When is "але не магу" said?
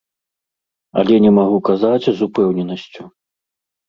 1.01-1.57